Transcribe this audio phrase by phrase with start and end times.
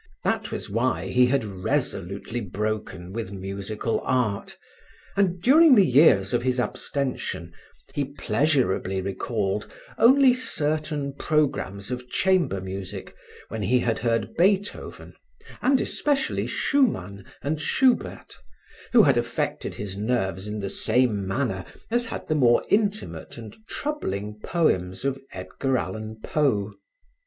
[0.23, 4.57] That was why he had resolutely broken with musical art,
[5.15, 7.53] and during the years of his abstention,
[7.93, 13.13] he pleasurably recalled only certain programs of chamber music
[13.49, 15.13] when he had heard Beethoven,
[15.61, 18.35] and especially Schumann and Schubert
[18.93, 23.55] which had affected his nerves in the same manner as had the more intimate and
[23.67, 26.71] troubling poems of Edgar Allen Poe.